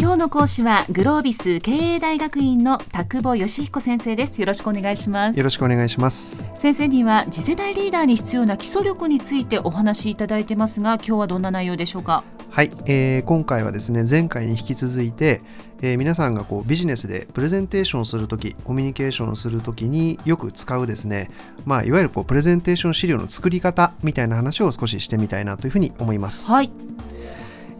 [0.00, 4.40] 今日の講師はグロービス経営大学院の田久保義彦先生です。
[4.40, 5.36] よろしくお願いします。
[5.36, 6.48] よろしくお願いします。
[6.54, 12.22] 先生には次世代リーダーに必要な基礎力についてお話しいただいてますが今日はどんな内容でしょうか？
[12.48, 15.42] はい、えー、今回はですね前回に引き続いて、
[15.82, 21.28] えー、皆さんがこうビジネスでプレゼンテーションをするときコミュニケーションをするときによく使うですね
[21.64, 26.48] まあいわゆるこうプレゼンテーション資料の作り方みたいな話を少ししてみたいなというふうに思います。
[26.52, 26.70] はい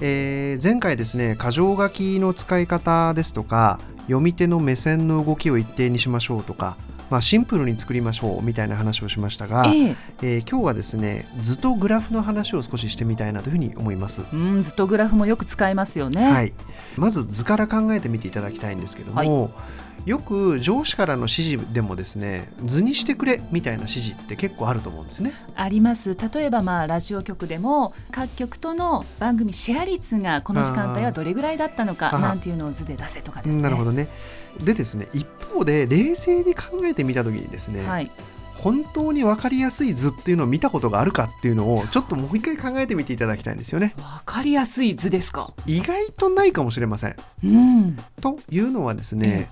[0.00, 6.76] えー、前回ですね箇条書きの使い方ですとか読み手の目線の動きを一定にしましょうとか、
[7.10, 14.24] まあ、シンプルに作りましょうみたいな話をしましたが、えー、えー、今日はですね図とグラフの話を少ししてみたいなというふうに思います。
[14.32, 16.52] うん図とグラフもよく使いますよね、はい、
[16.96, 19.50] まず図から考えてみていただきたいんですけども、はい
[20.04, 25.34] よく上司からの指示でもですね図にしてくれみたいな指示って結構あると思うんですね。
[25.54, 26.14] あります。
[26.14, 33.62] 例えばまあラジオ局でも各局との番組シェア率がこの時間帯はどれぐらいだったのかなんていうのを図で出せとかですね。
[33.62, 34.08] なるほどね。
[34.64, 38.10] でですね一方で冷静に考えてみた時にですね、はい、
[38.54, 43.94] 本当に分かりやすい図っていうのを見たことがあるかっていうのをちょっともう一回考えてみていただきたいんですよね。
[43.96, 45.52] 分かりやすい図ですか？
[45.66, 47.16] 意外とないかもしれません。
[47.44, 49.48] うん、というのはですね、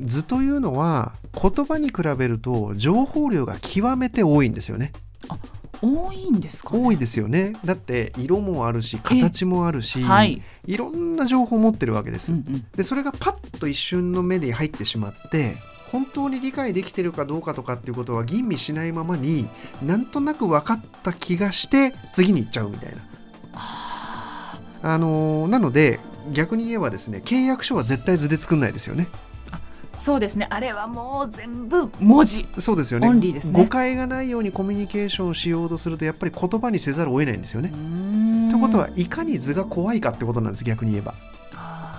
[0.00, 4.92] 図というのは言葉に比べると情報量が極めて多いんですよね。
[5.28, 5.36] あ
[5.82, 12.32] 多いんですか、ね、多いですよねだって色もあるし形もあるし、はい、いろんな情報を持ってるわけです。
[12.32, 15.56] うんうん、でそれがパッと一瞬の目に入ってしまって
[15.92, 19.48] 本当に理解できてるかどうかとかっていうことは吟味しないままに
[19.82, 22.96] なんとなく分かった気がして次に行っちゃうみたいな。
[24.82, 25.98] あのなので
[26.32, 29.06] 逆に言えばですね契約書は絶対図で作んないですよね。
[29.96, 30.46] そうですね。
[30.50, 32.46] あれはもう全部文字。
[32.58, 37.70] そうですよね、ね、誤解がないようにコミュニケーションしようとするとやっぱり言葉にせざるを得ないんですよね。
[38.50, 41.14] ということはいかに図が怖いかってことなんです逆に言えば。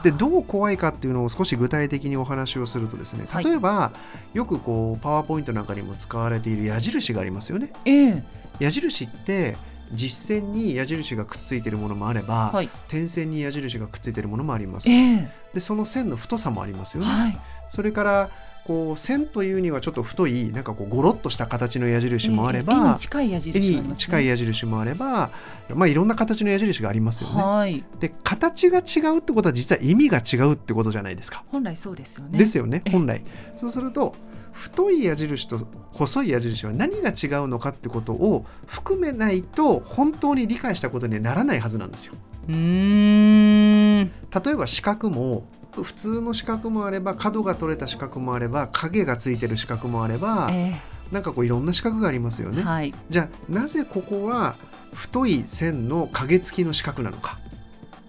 [0.04, 3.92] でどう怖いかっていうのを少し具体的にお話をするとですね例えば、は
[4.36, 7.74] い、よくこうパワーポイントなんかにも使われている矢印がありますよね。
[7.86, 8.24] えー、
[8.60, 9.58] 矢印って
[9.92, 14.90] 実線に矢印がくっついているものもあれば、はい、点線に矢印がくっついているものもあります。
[14.90, 17.10] えー、でその線の太さもありますよね。
[17.10, 18.30] はい、それから
[18.66, 25.30] こう線というにはちょっと太いなんかこうゴロッとした形の矢印もあれば、えー、絵に近い矢印もあ、ね、近い矢印もあれば、
[25.70, 27.44] まあ、いろんな形の矢印がありますよね。
[27.44, 31.44] はい、で形が違うってことは実は意味が違うってことじゃないですか。
[31.52, 32.40] 本来そうですよね。
[32.40, 33.24] ですよね本来。
[33.56, 34.16] そうすると
[34.52, 35.60] 太い矢印と
[35.92, 42.16] 細い矢印は何が違うのかってことを含めないと本当に理解したことにはならないはずなんですよ。
[42.48, 45.48] うん例えば四角も
[45.84, 52.64] 普通の四角もあれば角が取れた四角もあれば影がついてる四角もあれば、えー、なんかこういろんな四角がありますよね。
[52.64, 54.56] はい、じゃあなぜここは
[54.94, 57.38] 太い線の影付きの四角なのか？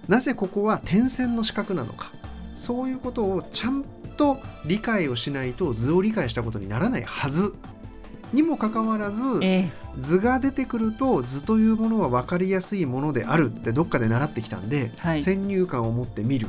[0.08, 2.12] なぜここは点線の四角なのか？
[2.54, 3.84] そういうことをちゃん
[4.16, 7.54] と理解をしないと図を理解したことにならないはず。
[8.32, 16.48] にもかかわらず、えー、図が出てくると図というものは分かりやすいものであるってどっかで習ってきたんで、はい、先入観を持って見る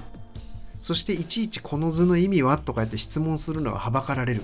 [0.79, 4.43] そしていちいちこの図の意味はとか言って質問するのははばかられる。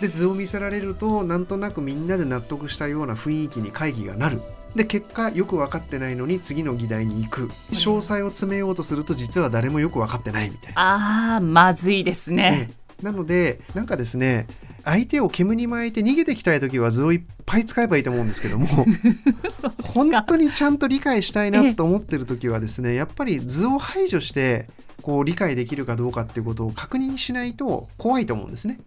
[0.00, 4.40] で図を見せられるとなんとなくみんなで納得したような雰囲気に会議がなる。
[4.74, 7.46] で結果よく分かってないのに次の議題に行く。
[7.72, 11.36] 詳細を詰めようとすると実は誰もよく分かってないみたいな。
[11.36, 12.70] あーまずいですね、ね、
[13.02, 14.46] なのでなんかですね
[14.84, 18.66] 相手を煙に巻いて逃げてきたい時は図をいっぱい使えばいいと思うんですけども
[19.82, 24.66] 本当にちゃんと理解したいなと思ってる時はですねやっぱり図を排除して
[25.02, 28.78] こう理解できるかどうかっていうことを確認しないと怖いと思うんですね。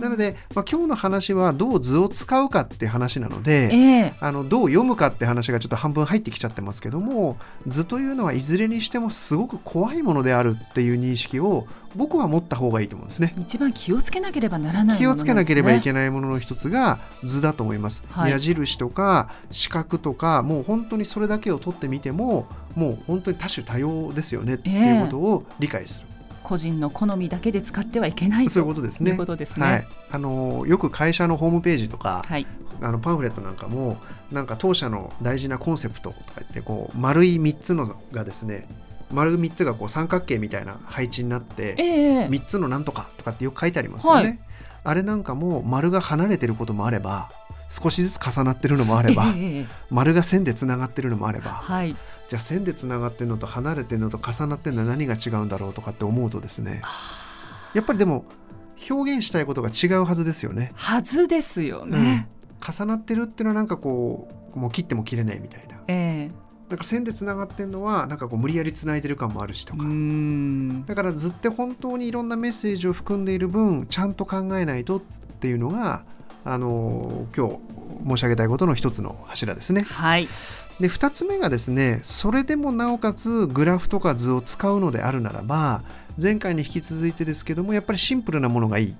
[0.00, 11.66] なので、まあ、今日の話はどう図を使うかって話なので、えー、あのどう読むかって話がちょっと半分入ってきちゃってますけども図というのはいずれにしてもすごく怖いものであるっていう認識を
[11.96, 13.34] 僕は持った方がいいと思うんですね。
[13.38, 18.04] 一番気をつけなければならない、ね、気をつけなければいけないものの一つが図だと思います。
[18.10, 26.06] はい、矢印とか四角とかもう本当にそれだけを取ってみてももう本当に多種多様ですよねっていうことを理解する。
[26.08, 26.14] えー
[26.44, 29.16] 個人の好みだけで使ってはいけないそういうことですね。
[29.16, 29.66] ことですね。
[29.66, 32.46] はい、あのよく会社のホームページとか、はい、
[32.80, 33.96] あのパンフレットなんかも
[34.30, 38.68] なんか当社の大事なコンセプトとか言ってこう丸い3つのがですね
[39.14, 44.22] 丸3つがこう三角形みたいな配置になって、えー、3つのなんとかとかってよく書いてありますよね。
[44.22, 44.38] はい、
[44.84, 47.30] あれなんかも丸が離れてることもあれば
[47.68, 51.96] 少しずつ重なってるのもあれば、えー、丸が線でつながってるのもあれば、はい、
[52.28, 56.82] じゃあ線でつながってるのと離れてるのと重なってるのは何が違うんだろうとかって思うとですね
[57.72, 58.24] やっぱりでも
[58.90, 60.72] 表現したいことが違うはずですよね。
[60.74, 62.28] はずですよね。
[62.60, 65.80] うん、重なってるっていうのはなんかこうもう切っても切れないみたいな。
[65.88, 69.84] えーなんか線でつながってるのはなんかこう無理やりつないでる感もあるしとか
[70.86, 75.00] だから図って本当にいろんなメッセージを含んでいる分ちゃんと考えないとっ
[75.40, 76.04] ていうのが
[76.44, 77.58] あの今日
[78.08, 79.82] 申し上げたいことの一つの柱ですね。
[79.82, 80.28] はい
[80.80, 85.84] で2つ目がですねそれでもなおかつグラフとか図を使うのであるならば
[86.20, 88.96] 前回に引き続いてですけどもやっぱりシンプルなものがいい。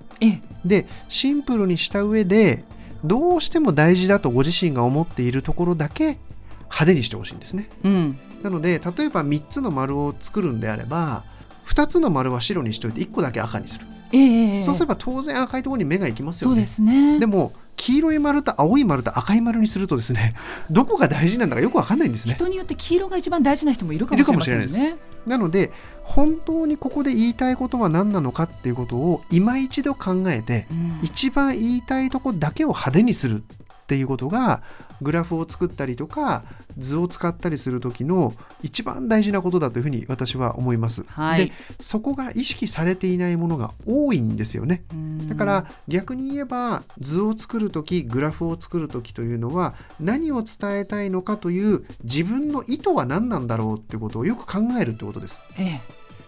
[0.63, 2.63] でシンプルにした上で
[3.03, 6.17] どうしても大事だとご自身が思っているところだけ
[6.65, 11.23] 派手にしてほしいんですね、うん、なので例えば3つの丸を作るんであれば
[11.67, 16.55] 2つの丸は白にしておいて1個だけ赤にする、えー、そうすれば当然赤いところに目が行きますよね。
[16.55, 17.19] そうですね。
[17.19, 20.35] でも黄色い丸と青い丸と赤い丸にするとですね
[20.71, 22.33] どこが大事なんだかよくわかんないんですね。
[22.33, 24.95] 人によって黄色が一番大事な人もいるかもしれませんね。
[25.25, 25.71] なので
[26.03, 33.43] 本当にここで言いたいことは何なのかっていうことを今一度考えて、うん、一番言いたいとこだけを派手にする
[33.85, 34.63] っていうことが
[34.99, 36.43] グラフを作ったりとか
[36.75, 38.33] 図を使ったりする時の
[38.63, 41.03] 一番大事なことだというふうに私は思います。
[41.07, 44.83] はい、でそこが意識されていないものが多いんですよね。
[45.29, 55.41] だから逆に言えば図を作る時グラフを作る時というのは何を伝えたいのかという自分の意図は何なんだろうっていうことをよく考えるってことです。
[55.59, 55.81] ええ、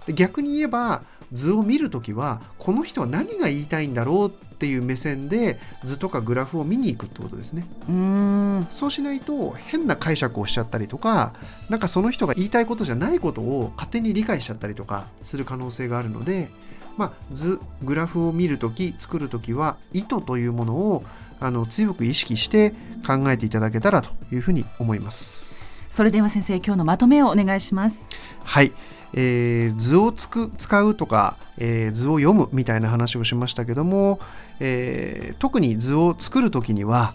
[0.06, 1.02] で逆に言えば
[1.32, 7.68] 図を見る時はこの人は何が言いたいんだろうっていう目線で図とかグラフを見に行くってことですね。
[7.88, 8.68] うん。
[8.72, 11.34] そうしないと変な解釈をしちゃったりとか
[11.70, 16.50] なんかその人が言いたいことじゃないことを勝手に理解しちゃったりとかする可能性があるので、
[16.98, 21.04] まあ、図グラフを見る時作る時は意図というものを
[21.40, 22.74] あの強く意識して
[23.06, 25.46] 考えていただけたらというふうに思います。
[25.92, 28.08] それでは先生今日のまとめをお願いします。
[28.44, 28.72] はい
[29.14, 34.20] えー、図をつく使うとか、えー、図を読むみたいな話をしましたけども、
[34.60, 37.14] えー、特に図を作る時には、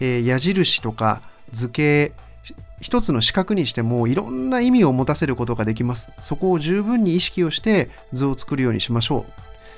[0.00, 1.20] え矢印とか
[1.52, 2.12] 図形
[2.80, 6.10] 一つの四角にしてもいろんな意味を持たせることができます。
[6.20, 9.32] そこを十分に意識をして図を作るようにしましょう。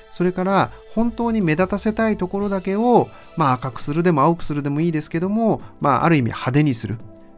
[0.09, 6.97] それから本当に目立たせたいところだけを、まあ、赤くするでも青くするでもいいですけども、まあ、ある意味派手にする、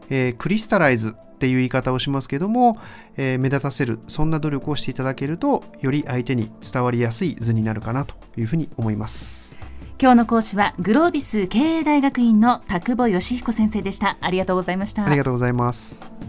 [0.09, 2.77] えー、クリスタライズっていう言い方をしますけども、
[3.15, 9.55] えー、目立たせるそんな努力をしていただけるとより相手に伝わりやすい図になるかなというふうに思います。
[10.01, 14.17] 今日の講師はグロービス経営大学院の田久保義彦先生でした。
[14.21, 15.05] ありがとうございました。
[15.05, 16.28] ありがとうございます